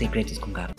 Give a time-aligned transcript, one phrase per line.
[0.00, 0.72] Secretos con Gabo.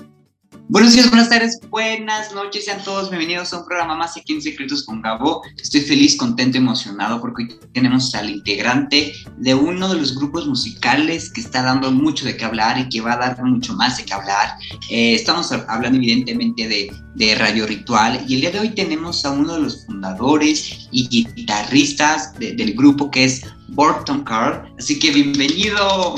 [0.68, 4.42] Buenos días, buenas tardes, buenas noches, sean todos bienvenidos a un programa más aquí en
[4.42, 5.44] Secretos con Gabo.
[5.62, 11.31] Estoy feliz, contento, emocionado porque hoy tenemos al integrante de uno de los grupos musicales
[11.31, 14.05] que está dando mucho de qué hablar y que va a dar mucho más de
[14.05, 14.55] qué hablar.
[14.90, 19.30] Eh, estamos hablando evidentemente de, de, Radio Ritual y el día de hoy tenemos a
[19.30, 24.67] uno de los fundadores y guitarristas del grupo que es Burton Carr.
[24.80, 26.16] Así que bienvenido.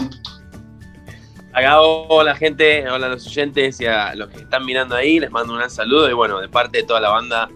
[1.55, 5.29] Acá, hola gente, hola a los oyentes y a los que están mirando ahí, les
[5.29, 7.47] mando un gran saludo y bueno, de parte de toda la banda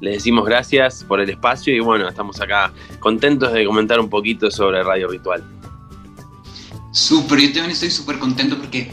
[0.00, 4.50] les decimos gracias por el espacio y bueno, estamos acá contentos de comentar un poquito
[4.50, 5.44] sobre Radio Ritual.
[6.90, 8.90] Súper, yo también estoy súper contento porque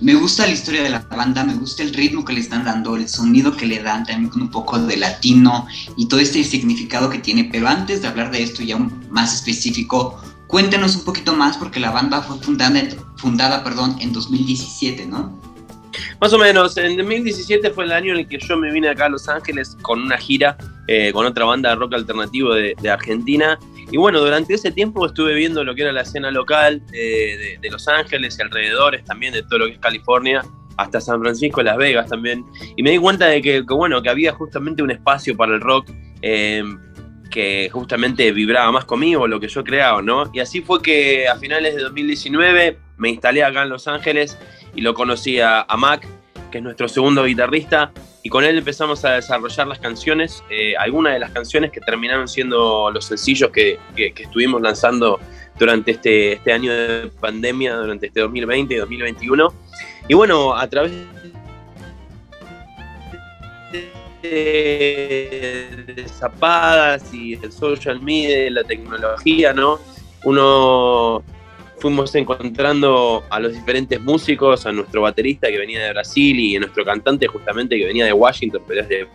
[0.00, 2.94] me gusta la historia de la banda, me gusta el ritmo que le están dando,
[2.94, 7.10] el sonido que le dan, también con un poco de latino y todo este significado
[7.10, 7.48] que tiene.
[7.50, 8.78] Pero antes de hablar de esto ya
[9.10, 10.22] más específico,
[10.52, 12.78] Cuéntenos un poquito más porque la banda fue fundada,
[13.16, 15.40] fundada perdón, en 2017, ¿no?
[16.20, 19.06] Más o menos, en 2017 fue el año en el que yo me vine acá
[19.06, 20.58] a Los Ángeles con una gira
[20.88, 23.58] eh, con otra banda de rock alternativo de, Argentina.
[23.90, 27.88] Y bueno, durante ese tiempo estuve viendo lo que era la escena local de, Los
[27.88, 30.44] Ángeles y alrededores, también de todo lo que es California,
[30.76, 32.44] hasta San Francisco, Las Vegas también.
[32.76, 35.90] Y me di cuenta de que, bueno, que había justamente un espacio para el rock.
[36.20, 36.62] Eh,
[37.32, 40.30] que justamente vibraba más conmigo, lo que yo creaba, ¿no?
[40.32, 44.38] Y así fue que a finales de 2019 me instalé acá en Los Ángeles
[44.76, 46.06] y lo conocí a, Mac,
[46.52, 47.90] que es nuestro segundo guitarrista,
[48.22, 52.28] y con él empezamos a desarrollar las canciones, eh, algunas de las canciones que terminaron
[52.28, 55.18] siendo los sencillos que, que, estuvimos lanzando
[55.58, 59.52] durante este, este año de pandemia, durante este 2020 y 2021.
[60.08, 61.22] Y bueno, a través de
[66.06, 69.78] zapadas y el social media, la tecnología, ¿no?
[70.24, 71.22] Uno
[71.78, 76.60] fuimos encontrando a los diferentes músicos, a nuestro baterista que venía de Brasil y a
[76.60, 79.08] nuestro cantante justamente que venía de Washington, pero es de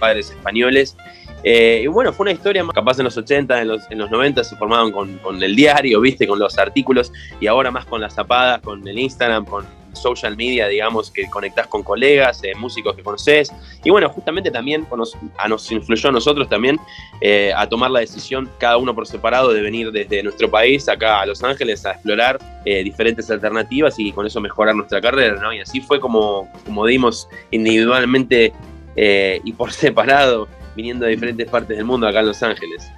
[0.00, 0.96] padres españoles.
[1.44, 4.10] Eh, y bueno, fue una historia más capaz en los 80, en los, en los
[4.10, 8.00] 90 se formaron con, con el diario, viste, con los artículos y ahora más con
[8.00, 12.96] las zapadas, con el Instagram, con social media, digamos, que conectás con colegas, eh, músicos
[12.96, 13.52] que conoces.
[13.84, 16.78] Y bueno, justamente también nos, a nos influyó a nosotros también
[17.20, 21.20] eh, a tomar la decisión, cada uno por separado, de venir desde nuestro país acá
[21.20, 25.40] a Los Ángeles a explorar eh, diferentes alternativas y con eso mejorar nuestra carrera.
[25.54, 28.52] Y así fue como, como dimos individualmente
[28.96, 30.46] y por separado,
[30.76, 32.90] viniendo de diferentes partes del mundo acá en Los Ángeles.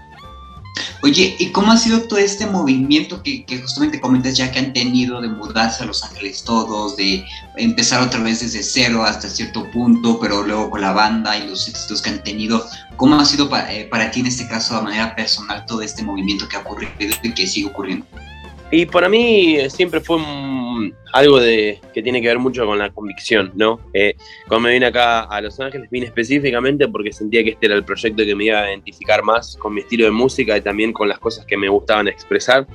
[1.04, 5.20] Oye, ¿y cómo ha sido todo este movimiento que, justamente comentas ya que han tenido
[5.20, 7.24] de mudarse a Los Ángeles todos, de
[7.56, 11.68] empezar otra vez desde cero hasta cierto punto, pero luego con la banda y los
[11.68, 12.64] éxitos que han tenido?
[12.96, 16.04] ¿Cómo ha sido para, eh, para ti en este caso, de manera personal, todo este
[16.04, 16.92] movimiento que ha ocurrido
[17.24, 18.06] y que sigue ocurriendo?
[18.70, 20.18] Y para mí siempre fue
[21.12, 23.80] algo de, que tiene que ver mucho con la convicción, ¿no?
[23.92, 24.14] Eh,
[24.48, 27.84] cuando me vine acá a Los Ángeles, vine específicamente porque sentía que este era el
[27.84, 31.08] proyecto que me iba a identificar más con mi estilo de música y también con
[31.08, 32.66] las cosas que me gustaban expresar.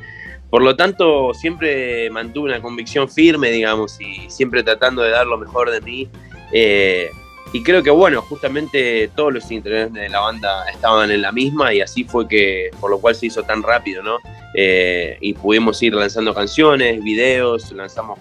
[0.50, 5.38] Por lo tanto, siempre mantuve una convicción firme, digamos, y siempre tratando de dar lo
[5.38, 6.08] mejor de mí.
[6.54, 7.10] Eh,
[7.54, 11.74] y creo que bueno, justamente todos los integrantes de la banda estaban en la misma
[11.74, 14.18] y así fue que, por lo cual se hizo tan rápido, ¿no?
[14.54, 18.20] Eh, y pudimos ir lanzando canciones, videos, lanzamos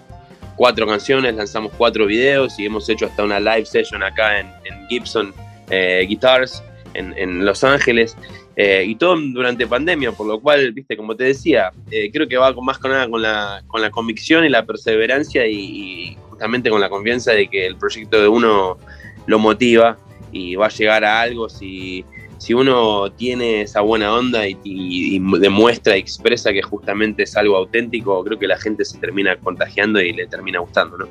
[0.55, 4.47] cuatro canciones, lanzamos cuatro videos y hemos hecho hasta una live session acá en,
[4.87, 5.33] Gibson
[5.69, 6.63] eh, Guitars
[6.93, 8.15] en, Los Ángeles.
[8.55, 11.71] Eh, y todo durante pandemia, por lo cual, viste, como te decía,
[12.11, 16.17] creo que va más con nada con la, con la convicción y la perseverancia y
[16.29, 18.77] justamente con la confianza de que el proyecto de uno
[19.27, 19.97] lo motiva
[20.31, 22.03] y va a llegar a algo si,
[22.37, 28.23] si uno tiene esa buena onda y, demuestra y expresa que justamente es algo auténtico,
[28.23, 31.07] creo que la gente se termina contagiando y le termina gustando, ¿no?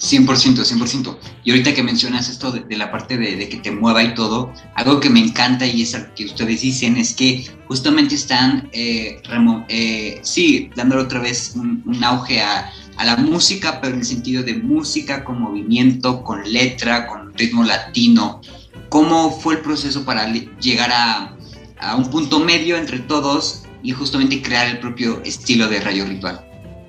[0.00, 1.16] 100%, 100%.
[1.44, 4.98] Y ahorita que mencionas esto de, la parte de, que te mueva y todo, algo
[4.98, 9.22] que me encanta y es algo que ustedes dicen es que justamente están, eh,
[9.68, 14.42] eh, sí, dándole otra vez un auge a, a la música, pero en el sentido
[14.42, 18.40] de música con movimiento, con letra, con ritmo latino.
[18.88, 20.30] ¿Cómo fue el proceso para
[20.60, 21.36] llegar a,
[21.96, 26.44] un punto medio entre todos y justamente crear el propio estilo de Rayo Ritual?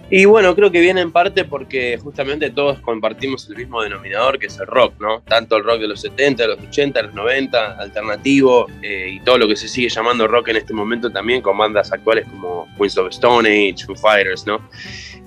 [0.09, 4.45] Y bueno, creo que viene en parte porque justamente todos compartimos el mismo denominador que
[4.45, 5.21] es el rock, ¿no?
[5.21, 9.19] Tanto el rock de los 70, de los 80, de los 90, alternativo eh, y
[9.21, 12.67] todo lo que se sigue llamando rock en este momento también con bandas actuales como
[12.77, 14.61] Queens of Stone Age, Foo Fighters, ¿no?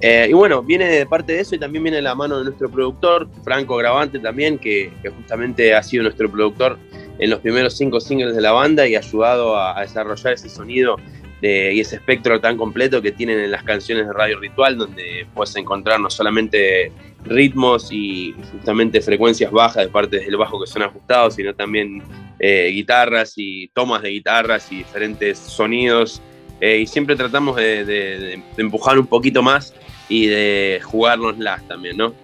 [0.00, 2.44] Eh, y bueno, viene de parte de eso y también viene de la mano de
[2.44, 6.78] nuestro productor, Franco Gravante también, que, justamente ha sido nuestro productor
[7.18, 10.96] en los primeros cinco singles de la banda y ha ayudado a, desarrollar ese sonido
[11.42, 15.54] y ese espectro tan completo que tienen en las canciones de Radio Ritual, donde puedes
[15.54, 16.90] encontrar no solamente
[17.24, 22.02] ritmos y justamente frecuencias bajas de partes del bajo que son ajustados, sino también
[22.38, 26.22] eh, guitarras y tomas de guitarras y diferentes sonidos.
[26.60, 29.74] Eh, y siempre tratamos de, empujar un poquito más
[30.08, 32.14] y de jugárnoslas también, ¿no?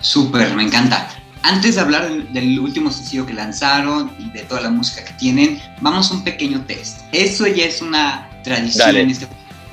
[0.00, 1.08] Súper, me encanta.
[1.42, 5.60] Antes de hablar del último sencillo que lanzaron y de toda la música que tienen,
[5.80, 7.00] vamos a un pequeño test.
[7.12, 9.26] Eso ya es una tradición en este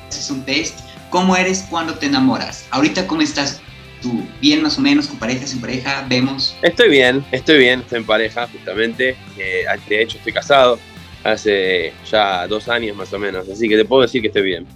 [0.08, 0.80] es un test.
[1.10, 2.66] ¿Cómo eres cuando te enamoras?
[2.70, 3.60] Ahorita, ¿cómo estás
[4.02, 4.26] tú?
[4.40, 6.04] ¿Bien más o menos, con pareja, sin pareja?
[6.08, 6.56] Vemos.
[6.62, 9.16] Estoy bien, estoy bien, estoy en pareja justamente.
[9.38, 10.78] Eh, de hecho, estoy casado
[11.24, 14.66] hace ya dos años más o menos, así que te puedo decir que estoy bien.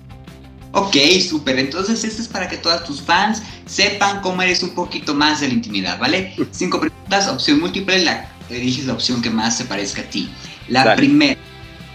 [0.72, 0.96] Ok,
[1.28, 1.58] súper.
[1.58, 5.48] Entonces, esto es para que todas tus fans sepan cómo eres un poquito más de
[5.48, 6.34] la intimidad, ¿vale?
[6.50, 10.28] Cinco preguntas, opción múltiple, la eliges la opción que más se parezca a ti.
[10.68, 11.38] La primera,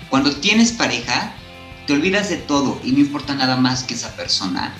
[0.09, 1.33] cuando tienes pareja,
[1.85, 4.73] te olvidas de todo y no importa nada más que esa persona.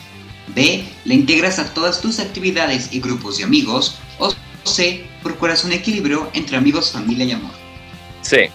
[0.55, 3.99] B, la integras a todas tus actividades y grupos de amigos.
[4.17, 4.33] O
[4.63, 7.51] C, procuras un equilibrio entre amigos, familia y amor.
[8.21, 8.49] Sí,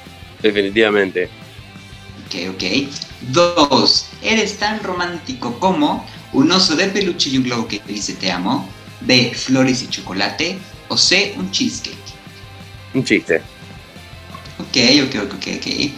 [0.45, 1.29] definitivamente.
[2.27, 2.65] Ok, ok.
[3.33, 8.31] Dos, eres tan romántico como un oso de peluche y un globo que dice te
[8.31, 8.69] amo.
[9.01, 10.59] B, flores y chocolate.
[10.89, 11.97] O C, un cheesecake.
[12.93, 13.41] Un chiste.
[14.59, 14.77] Ok,
[15.07, 15.49] ok, ok, ok.
[15.59, 15.95] okay.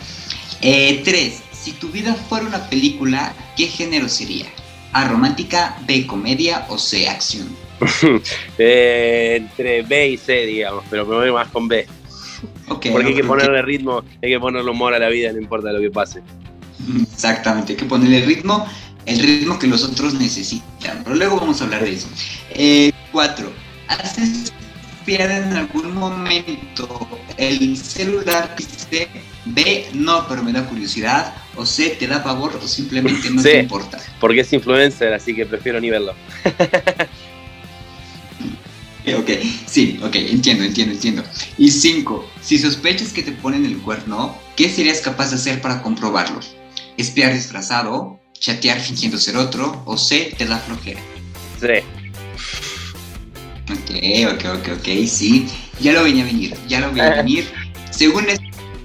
[0.63, 4.47] Eh, tres, si tu vida fuera una película, ¿qué género sería?
[4.93, 7.49] A, romántica, B, comedia o C, acción.
[8.59, 11.87] Eh, entre B y C, digamos, pero me voy más con B.
[12.69, 15.81] Porque hay que ponerle ritmo, hay que ponerle humor a la vida, no importa lo
[15.81, 16.23] que pase.
[17.03, 18.67] Exactamente, hay que ponerle ritmo,
[19.07, 21.03] el ritmo que los otros necesitan.
[21.05, 22.09] Pero luego vamos a hablar de eso.
[22.51, 23.51] Eh, cuatro,
[23.89, 24.53] ¿haces
[25.09, 29.09] en algún momento el celular dice
[29.45, 33.61] B, no, pero me da curiosidad, o C, te da favor o simplemente no te
[33.61, 33.99] importa?
[34.21, 36.15] Porque es influencer, así que prefiero ni verlo.
[39.15, 39.31] ok,
[39.67, 41.25] sí, ok, entiendo, entiendo, entiendo.
[41.59, 45.83] Y cinco, si sospechas que te ponen el cuerno, ¿qué serías capaz de hacer para
[45.83, 46.41] comprobarlo?
[46.97, 51.01] espiar disfrazado, chatear fingiendo ser otro, o C, te da flojera.
[51.61, 51.85] C.
[53.71, 55.47] Ok, ok, ok, ok, sí.
[55.81, 57.47] Ya lo venía a venir, ya lo venía a venir.
[57.91, 58.27] Según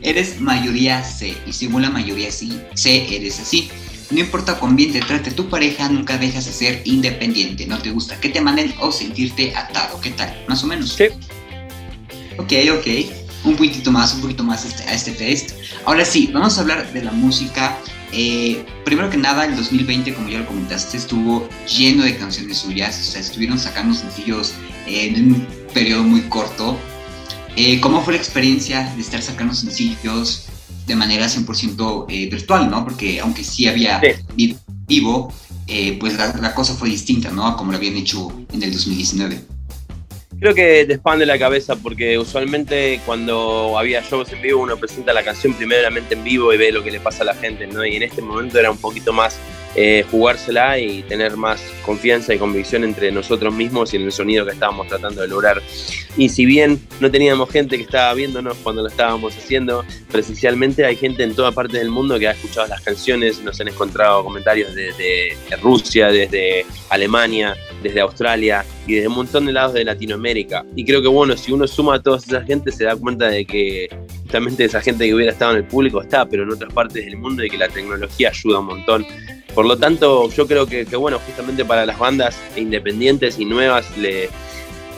[0.01, 3.69] eres mayoría C, y según la mayoría C, C eres así.
[4.11, 7.65] No importa cuán bien te trate tu pareja, nunca dejas de ser independiente.
[7.65, 9.99] No te gusta que te manden o sentirte atado.
[10.01, 10.45] ¿Qué tal?
[10.47, 10.93] Más o menos.
[10.93, 11.05] Sí.
[12.37, 12.87] Ok, ok.
[13.43, 15.51] Un poquitito más, un poquito más este, a este test.
[15.85, 17.77] Ahora sí, vamos a hablar de la música
[18.13, 22.99] eh, primero que nada, el 2020, como ya lo comentaste, estuvo lleno de canciones suyas,
[22.99, 24.53] o sea, estuvieron sacando sencillos
[24.85, 26.77] en un periodo muy corto.
[27.55, 30.45] Eh, ¿Cómo fue la experiencia de estar sacando sencillos
[30.91, 32.83] de manera 100% eh, virtual, ¿no?
[32.83, 34.01] Porque aunque sí había
[34.87, 35.33] vivo,
[35.99, 37.47] pues la, la, cosa fue distinta, ¿no?
[37.47, 39.51] A como lo habían hecho en el 2019
[40.41, 45.13] creo que te expande la cabeza porque usualmente cuando había shows en vivo uno presenta
[45.13, 47.85] la canción primeramente en vivo y ve lo que le pasa a la gente, ¿no?
[47.85, 49.37] Y en este momento era un poquito más
[49.75, 54.45] eh, jugársela y tener más confianza y convicción entre nosotros mismos y en el sonido
[54.45, 55.61] que estábamos tratando de lograr.
[56.17, 60.97] Y si bien no teníamos gente que estaba viéndonos cuando lo estábamos haciendo, presencialmente hay
[60.97, 64.75] gente en toda parte del mundo que ha escuchado las canciones, nos han encontrado comentarios
[64.75, 70.65] desde Rusia, desde Alemania, desde Australia y desde un montón de lados de Latinoamérica.
[70.75, 73.45] Y creo que bueno, si uno suma a toda esa gente se da cuenta de
[73.45, 73.87] que
[74.23, 77.17] justamente esa gente que hubiera estado en el público está, pero en otras partes del
[77.17, 79.05] mundo y que la tecnología ayuda un montón
[79.53, 83.85] por lo tanto, yo creo que, bueno, justamente para las bandas independientes y nuevas,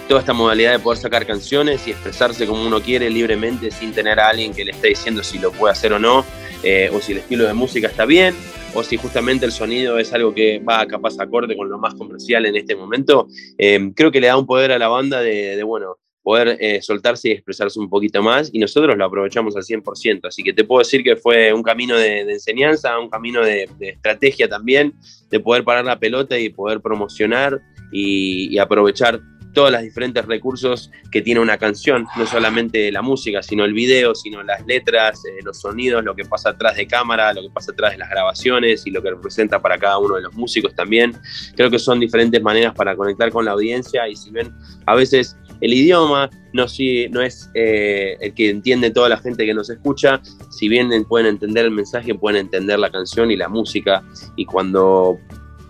[0.07, 4.19] toda esta modalidad de poder sacar canciones y expresarse como uno quiere libremente sin tener
[4.19, 6.25] a alguien que le esté diciendo si lo puede hacer o no,
[6.61, 8.35] eh, o si el estilo de música está bien,
[8.73, 12.45] o si justamente el sonido es algo que va capaz acorde con lo más comercial
[12.45, 15.63] en este momento, eh, creo que le da un poder a la banda de, de
[15.63, 20.21] bueno, poder eh, soltarse y expresarse un poquito más y nosotros lo aprovechamos al 100%.
[20.23, 24.47] Así que te puedo decir que fue un camino de, enseñanza, un camino de, estrategia
[24.47, 24.93] también,
[25.29, 27.61] de poder parar la pelota y poder promocionar
[27.91, 29.19] y, aprovechar
[29.53, 34.15] todos los diferentes recursos que tiene una canción, no solamente la música, sino el video,
[34.15, 37.71] sino las letras, eh, los sonidos, lo que pasa atrás de cámara, lo que pasa
[37.71, 41.13] atrás de las grabaciones y lo que representa para cada uno de los músicos también.
[41.55, 44.51] Creo que son diferentes maneras para conectar con la audiencia y si ven,
[44.87, 49.45] a veces el idioma no, si, no es eh, el que entiende toda la gente
[49.45, 53.47] que nos escucha, si bien pueden entender el mensaje, pueden entender la canción y la
[53.47, 54.03] música,
[54.35, 55.17] y cuando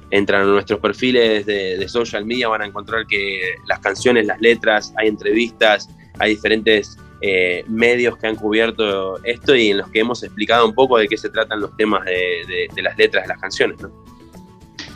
[0.09, 4.91] entran a nuestros perfiles de, social media van a encontrar que las canciones, las letras,
[4.97, 10.23] hay entrevistas, hay diferentes eh, medios que han cubierto esto y en los que hemos
[10.23, 13.79] explicado un poco de qué se tratan los temas de, las letras de las canciones,
[13.79, 14.02] ¿no?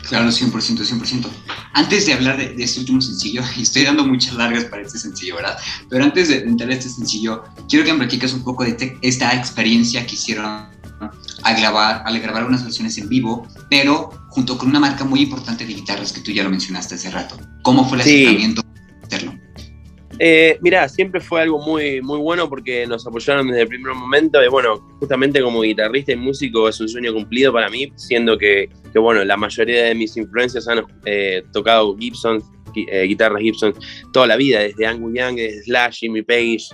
[0.08, 1.28] Claro, 100%, 100%.
[1.74, 5.36] Antes de hablar de, este último sencillo, y estoy dando muchas largas para este sencillo,
[5.36, 5.58] ¿verdad?
[5.88, 8.98] Pero antes de entrar a este sencillo, quiero que me platiques un poco de este,
[9.02, 10.46] esta experiencia que hicieron
[11.42, 15.64] a grabar, a grabar unas versiones en vivo, pero junto con una marca muy importante
[15.64, 17.36] de guitarras que tú ya lo mencionaste hace rato.
[17.62, 18.67] ¿Cómo fue el acercamiento de hacerlo?
[20.18, 24.42] Eh, mira, siempre fue algo muy, muy bueno porque nos apoyaron desde el primer momento.
[24.42, 28.68] Y bueno, justamente como guitarrista y músico es un sueño cumplido para mí, siendo que,
[28.94, 32.42] bueno, la mayoría de mis influencias han eh, tocado Gibson,
[32.74, 33.74] eh, guitarras Gibson
[34.12, 36.66] toda la vida, desde Angus Young, desde Slash, Jimmy Page,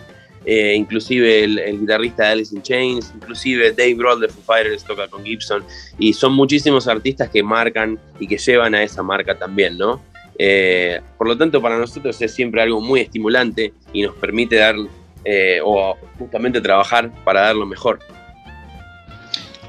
[0.46, 5.08] eh, inclusive el, guitarrista de Alice in Chains, inclusive Dave Grohl de Foo Fighters toca
[5.08, 5.64] con Gibson.
[5.98, 10.02] Y son muchísimos artistas que marcan y que llevan a esa marca también, ¿no?
[10.38, 14.76] Eh, por lo tanto, para nosotros es siempre algo muy estimulante y nos permite dar
[15.24, 18.00] eh, o justamente trabajar para dar lo mejor.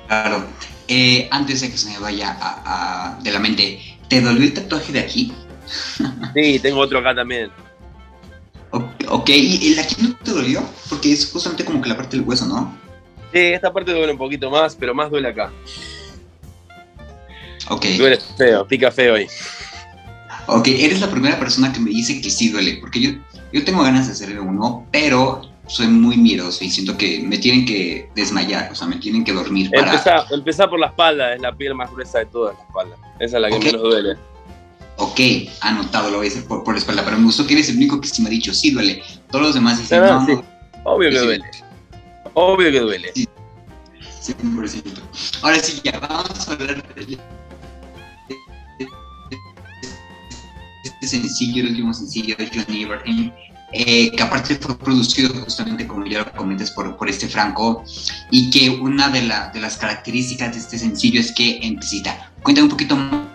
[0.07, 0.43] Claro.
[0.87, 4.99] Eh, antes de que se me vaya de la mente, ¿te dolió el tatuaje de
[4.99, 5.33] aquí?
[6.35, 7.49] Sí, tengo otro acá también.
[9.07, 10.61] Ok, ¿y el aquí no te dolió?
[10.89, 12.77] Porque es justamente como que la parte del hueso, ¿no?
[13.31, 15.51] Sí, esta parte duele un poquito más, pero más duele acá.
[17.69, 17.85] Ok.
[17.97, 19.27] Duele feo, pica feo ahí.
[20.47, 23.11] Ok, eres la primera persona que me dice que sí duele, porque yo,
[23.51, 27.65] yo tengo ganas de hacerle uno, pero soy muy miedoso y siento que me tienen
[27.65, 29.91] que desmayar, o sea, me tienen que dormir para...
[30.31, 32.95] Empezá, por la espalda, es la piel más gruesa de toda la espalda.
[33.19, 34.15] Esa es la que menos duele.
[34.97, 35.19] Ok,
[35.61, 37.99] anotado, lo voy a hacer por, la espalda, pero me gustó que eres el único
[37.99, 39.03] que sí me ha dicho, sí duele.
[39.31, 40.33] Todos los demás dicen, no, sí.
[40.83, 41.45] Obvio que duele.
[42.33, 43.11] Obvio que duele.
[43.13, 43.27] Sí,
[44.33, 44.81] 100%.
[45.41, 47.17] Ahora sí, ya vamos a hablar de
[51.07, 53.31] sencillo, el último sencillo de Johnny Ibrahim,
[53.71, 57.83] eh, que aparte fue producido justamente, como ya lo comentas, por, por este Franco,
[58.31, 62.31] y que una de, de las características de este sencillo es que necesita.
[62.43, 63.25] Cuéntame un poquito más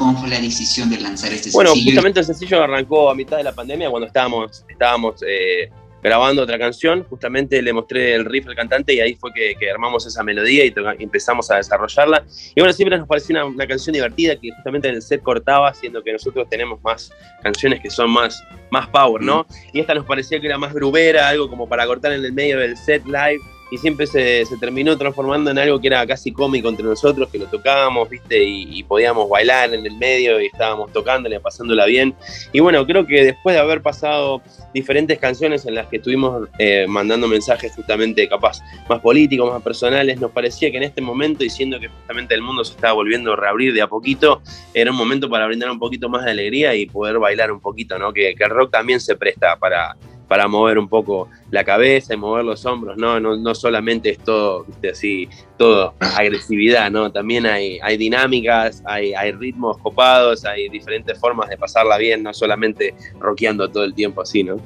[0.00, 1.58] cómo fue la decisión de lanzar este sencillo.
[1.58, 5.70] Bueno, justamente el sencillo arrancó a mitad de la pandemia cuando estábamos, estábamos eh,
[6.02, 10.06] grabando otra canción, justamente le mostré el riff al cantante y ahí fue que, armamos
[10.06, 12.24] esa melodía y, empezamos a desarrollarla.
[12.54, 16.02] Y bueno, siempre nos pareció una, canción divertida que justamente en el set cortaba, siendo
[16.02, 19.46] que nosotros tenemos más canciones que son más, más power, ¿no?
[19.72, 22.58] Y esta nos parecía que era más grubera, algo como para cortar en el medio
[22.58, 26.84] del set live y siempre se, terminó transformando en algo que era casi cómico entre
[26.84, 28.42] nosotros, que lo tocábamos, ¿viste?
[28.42, 32.14] Y, podíamos bailar en el medio y estábamos tocándola, pasándola bien.
[32.52, 34.42] Y bueno, creo que después de haber pasado
[34.74, 40.18] diferentes canciones en las que estuvimos eh, mandando mensajes justamente capaz más políticos, más personales,
[40.20, 43.36] nos parecía que en este momento, diciendo que justamente el mundo se estaba volviendo a
[43.36, 44.42] reabrir de a poquito,
[44.74, 47.98] era un momento para brindar un poquito más de alegría y poder bailar un poquito,
[47.98, 48.12] ¿no?
[48.12, 49.96] Que, que el rock también se presta para
[50.30, 53.18] para mover un poco la cabeza y mover los hombros, ¿no?
[53.18, 57.10] No, solamente es todo, así, todo agresividad, ¿no?
[57.10, 62.32] También hay, hay dinámicas, hay, hay ritmos copados, hay diferentes formas de pasarla bien, no
[62.32, 64.58] solamente rockeando todo el tiempo así, ¿no?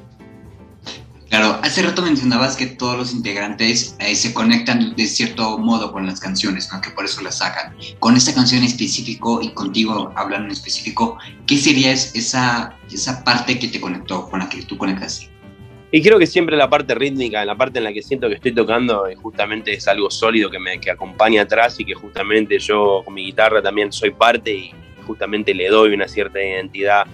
[1.29, 6.05] Claro, hace rato mencionabas que todos los integrantes eh, se conectan de cierto modo con
[6.05, 6.79] las canciones, ¿no?
[6.79, 7.75] que por eso las sacan.
[7.97, 11.17] Con esta canción en específico y contigo hablando en específico,
[11.47, 15.34] ¿qué sería esa, esa parte que te conectó, con la que tú conectaste?
[15.91, 18.53] Y creo que siempre la parte rítmica, la parte en la que siento que estoy
[18.53, 23.13] tocando, justamente es algo sólido que me que acompaña atrás y que justamente yo con
[23.13, 24.71] mi guitarra también soy parte y
[25.05, 27.05] justamente le doy una cierta identidad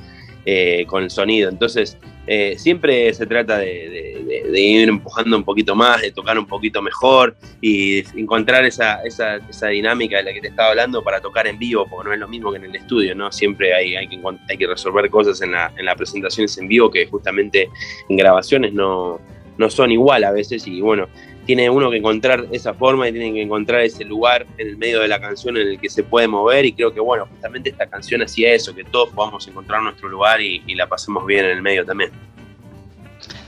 [0.46, 1.50] eh, con el sonido.
[1.50, 4.11] Entonces, eh, siempre se trata de,
[4.54, 9.68] ir empujando un poquito más, de tocar un poquito mejor y encontrar esa, esa, esa,
[9.68, 12.28] dinámica de la que te estaba hablando para tocar en vivo, porque no es lo
[12.28, 13.32] mismo que en el estudio, ¿no?
[13.32, 16.90] Siempre hay, hay, que, hay que resolver cosas en, la, en las presentaciones en vivo
[16.90, 17.70] que justamente
[18.10, 19.20] en grabaciones no,
[19.58, 21.08] no son igual a veces y bueno,
[21.46, 25.00] tiene uno que encontrar esa forma y tiene que encontrar ese lugar en el medio
[25.02, 27.88] de la canción en el que se puede mover y creo que bueno, justamente esta
[27.88, 31.62] canción hacía eso, que todos podamos encontrar nuestro lugar y, la pasemos bien en el
[31.62, 32.12] medio también.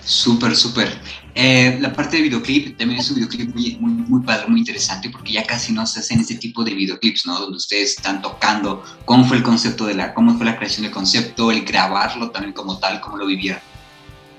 [0.06, 0.90] Súper, súper.
[1.36, 5.10] Eh, la parte de videoclip también es un videoclip muy, muy, muy, padre, muy interesante,
[5.10, 7.40] porque ya casi no se hacen ese tipo de videoclips, ¿no?
[7.40, 10.92] Donde ustedes están tocando, cómo fue el concepto de la, cómo fue la creación del
[10.92, 13.62] concepto, el grabarlo también como tal, cómo lo vivieron.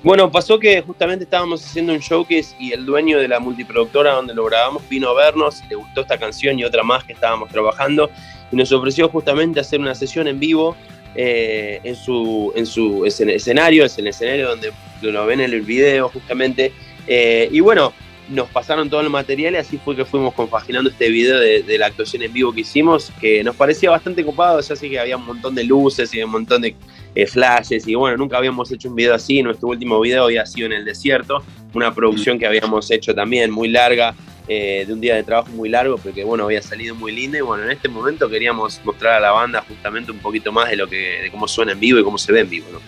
[0.04, 4.35] Bueno, pasó que justamente estábamos haciendo un showcase y el dueño de la multiproductora donde
[4.35, 7.49] lo grabamos vino a vernos y le gustó esta canción y otra más que estábamos
[7.49, 8.11] trabajando
[8.52, 10.76] y nos ofreció justamente hacer una sesión en vivo
[11.14, 16.09] eh, en, su, en su escenario, es el escenario donde lo ven en el video
[16.09, 16.73] justamente.
[17.06, 17.92] Eh, y bueno,
[18.28, 21.87] nos pasaron todo el material y así fue que fuimos compaginando este video de, la
[21.87, 25.26] actuación en vivo que hicimos, que nos parecía bastante copado, ya sé que había un
[25.26, 26.75] montón de luces y un montón de
[27.14, 30.66] eh, flashes y bueno, nunca habíamos hecho un video así, nuestro último video había sido
[30.66, 31.42] en el desierto,
[31.75, 34.14] una producción que habíamos hecho también muy larga,
[34.49, 37.39] eh, de un día de trabajo muy largo, pero que bueno, había salido muy lindo
[37.39, 40.77] y bueno, en este momento queríamos mostrar a la banda justamente un poquito más de
[40.77, 42.81] lo que, de cómo suena en vivo y cómo se ve en vivo, ¿no?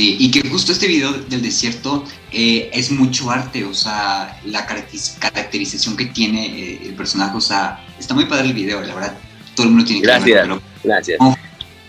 [0.00, 5.96] y que justo este video del desierto eh, es mucho arte, o sea, la caracterización
[5.96, 9.18] que tiene eh, el personaje, o sea, está muy padre el video, la verdad,
[9.56, 10.62] todo el mundo tiene que gracias, verlo.
[10.84, 11.18] Gracias.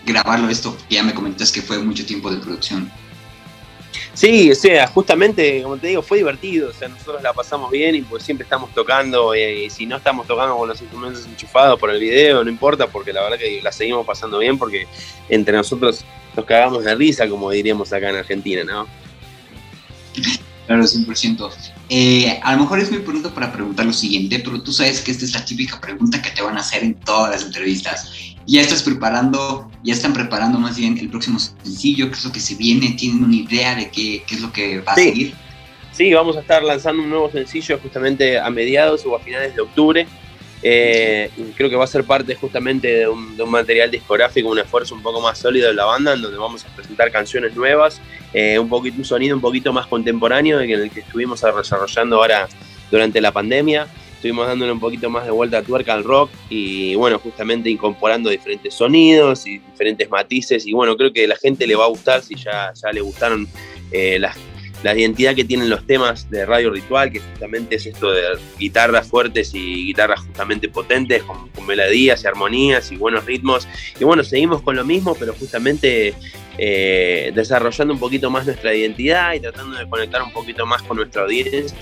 [0.04, 2.90] grabarlo esto, que ya me comentas que fue mucho tiempo de producción.
[4.20, 7.94] Sí, o sea, justamente, como te digo, fue divertido, o sea, nosotros la pasamos bien
[7.94, 11.80] y pues siempre estamos tocando, eh, y si no estamos tocando con los instrumentos enchufados
[11.80, 14.86] por el video, no importa, porque la verdad que la seguimos pasando bien, porque
[15.30, 16.04] entre nosotros
[16.36, 18.86] nos cagamos de risa, como diríamos acá en Argentina, ¿no?
[20.66, 21.50] Claro, 100%.
[21.88, 25.12] Eh, a lo mejor es muy pronto para preguntar lo siguiente, pero tú sabes que
[25.12, 28.12] esta es la típica pregunta que te van a hacer en todas las entrevistas.
[28.46, 32.40] Ya estás preparando, ya están preparando más bien el próximo sencillo, qué es lo que
[32.40, 35.34] se viene, tienen una idea de qué, qué es lo que va a seguir.
[35.92, 39.62] Sí, vamos a estar lanzando un nuevo sencillo justamente a mediados o a finales de
[39.62, 40.06] octubre.
[40.62, 45.02] Eh, creo que va a ser parte justamente de un, material discográfico, un esfuerzo un
[45.02, 48.00] poco más sólido de la banda, en donde vamos a presentar canciones nuevas,
[48.34, 52.48] eh, un, poquito, un sonido un poquito más contemporáneo en el que estuvimos desarrollando ahora
[52.90, 53.86] durante la pandemia.
[54.20, 58.28] Estuvimos dándole un poquito más de vuelta a tuerca al rock y bueno, justamente incorporando
[58.28, 62.20] diferentes sonidos y diferentes matices y bueno, creo que la gente le va a gustar
[62.20, 63.48] si ya, ya le gustaron
[63.90, 64.36] eh, las
[64.82, 68.22] la identidad que tienen los temas de Radio Ritual, que justamente es esto de
[68.58, 73.68] guitarras fuertes y guitarras justamente potentes, con, melodías y armonías y buenos ritmos.
[73.98, 76.14] Y bueno, seguimos con lo mismo, pero justamente
[76.56, 80.96] eh, desarrollando un poquito más nuestra identidad y tratando de conectar un poquito más con
[80.96, 81.76] nuestra audiencia,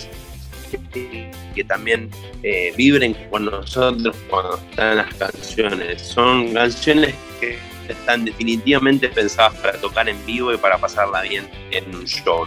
[0.70, 2.10] que, también
[2.42, 6.00] eh, vibren con nosotros cuando están las canciones.
[6.02, 7.58] Son canciones que
[7.88, 12.46] están definitivamente pensadas para tocar en vivo y para pasarla bien en un show.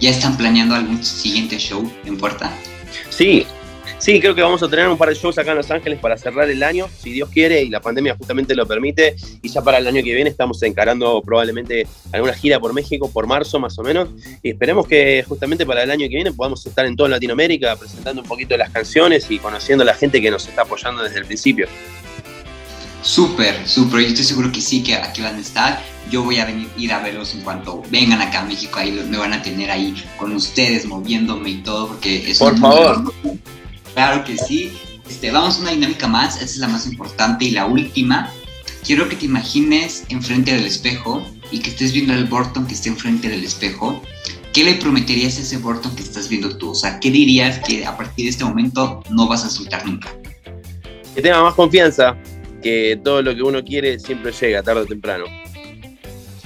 [0.00, 2.52] ¿Ya están planeando algún siguiente show en puerta?
[3.10, 3.46] Sí,
[4.00, 6.16] sí, creo que vamos a tener un par de shows acá en Los Ángeles para
[6.16, 9.14] cerrar el año, si Dios quiere y la pandemia justamente lo permite.
[9.42, 13.26] Y ya para el año que viene estamos encarando probablemente alguna gira por México, por
[13.26, 14.08] marzo más o menos.
[14.42, 18.22] Y esperemos que justamente para el año que viene podamos estar en toda Latinoamérica presentando
[18.22, 21.26] un poquito las canciones y conociendo a la gente que nos está apoyando desde el
[21.26, 21.68] principio.
[23.02, 24.00] Súper, súper.
[24.00, 25.82] Yo estoy seguro que sí, que aquí van a estar.
[26.10, 28.78] Yo voy a venir, ir a verlos en cuanto vengan acá a México.
[28.78, 33.12] Ahí me van a tener ahí con ustedes, moviéndome y todo, porque es Por favor.
[33.94, 34.72] Claro que sí.
[35.08, 36.34] Este, vamos a una dinámica más.
[36.34, 38.32] Esta es la más importante y la última.
[38.84, 42.88] Quiero que te imagines enfrente del espejo y que estés viendo al Burton que esté
[42.88, 44.00] enfrente del espejo.
[44.52, 46.70] ¿Qué le prometerías a ese Burton que estás viendo tú?
[46.70, 50.08] O sea, ¿qué dirías que a partir de este momento no vas a soltar nunca?
[51.14, 52.16] Que tenga más confianza,
[52.62, 55.24] que todo lo que uno quiere siempre llega, tarde o temprano.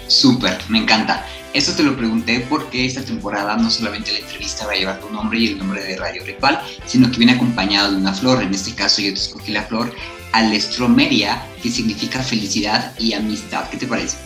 [0.07, 1.24] Súper, me encanta.
[1.55, 5.09] Eso te lo pregunté porque esta temporada no solamente la entrevista va a llevar tu
[5.11, 8.43] nombre y el nombre de Radio Ritual, sino que viene acompañado de una flor.
[8.43, 9.93] En este caso yo te escogí la flor
[10.33, 13.71] Alestromeria, que significa felicidad y amistad.
[13.71, 14.17] ¿Qué te parece?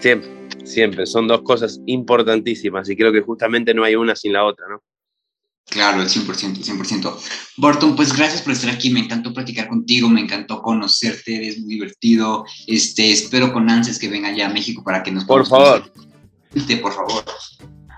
[0.00, 0.28] Siempre,
[0.62, 1.06] siempre.
[1.06, 4.82] Son dos cosas importantísimas y creo que justamente no hay una sin la otra, ¿no?
[5.70, 7.16] Claro, el 100%, el 100%.
[7.56, 11.76] Burton, pues gracias por estar aquí, me encantó platicar contigo, me encantó conocerte, eres muy
[11.76, 12.44] divertido.
[12.66, 15.90] Este, espero con ansias que venga ya a México para que nos Por favor.
[16.80, 17.24] Por favor.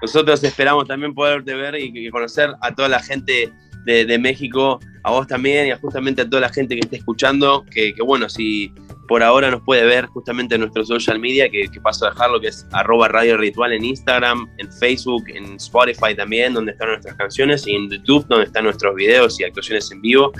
[0.02, 3.52] Nosotros esperamos también poderte ver y conocer a toda la gente
[3.84, 7.64] de, México, a vos también y a justamente a toda la gente que esté escuchando,
[7.70, 8.72] que, que bueno, si
[9.08, 12.48] por ahora nos puede ver justamente en nuestro social media, que, paso a dejarlo, que
[12.48, 17.66] es arroba Radio Ritual en Instagram, en Facebook, en Spotify también, donde están nuestras canciones,
[17.66, 20.32] y en YouTube, donde están nuestros videos y actuaciones en vivo.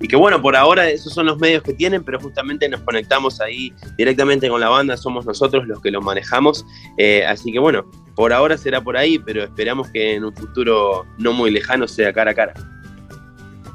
[0.00, 3.40] Y que bueno, por ahora esos son los medios que tienen, pero justamente nos conectamos
[3.40, 6.66] ahí directamente con la banda, somos nosotros los que lo manejamos.
[6.98, 11.06] Eh, así que bueno, por ahora será por ahí, pero esperamos que en un futuro
[11.18, 12.54] no muy lejano sea cara a cara.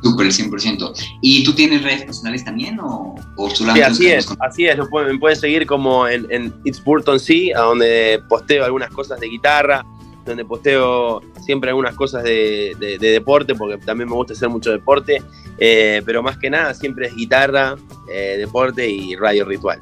[0.04, 0.94] Súper, el 100%.
[1.22, 4.78] ¿Y tú tienes redes personales también o, o Sí, así es, así es.
[4.78, 9.28] me pueden seguir como en, en It's Burton C, a donde posteo algunas cosas de
[9.28, 9.86] guitarra,
[10.26, 15.22] donde posteo siempre algunas cosas de, deporte, porque también me gusta hacer mucho deporte,
[15.58, 17.76] eh, pero más que nada siempre es guitarra,
[18.12, 19.80] eh, deporte y radio ritual.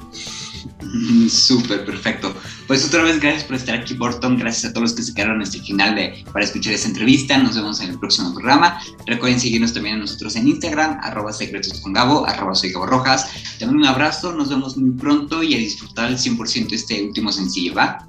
[1.29, 2.33] Súper, perfecto.
[2.67, 4.37] Pues otra vez gracias por estar aquí, Borton.
[4.37, 7.37] Gracias a todos los que se quedaron hasta el final de, para escuchar esta entrevista.
[7.37, 8.79] Nos vemos en el próximo programa.
[9.05, 13.29] Recuerden seguirnos también a nosotros en Instagram, arroba secretos con Gabo, arroba soy Gabo Rojas.
[13.59, 17.75] También un abrazo, nos vemos muy pronto y a disfrutar al 100% este último sencillo,
[17.75, 18.07] ¿va?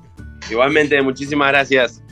[0.50, 2.02] Igualmente, muchísimas gracias.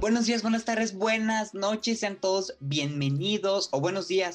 [0.00, 4.34] Buenos días, buenas tardes, buenas noches, sean todos bienvenidos o buenos días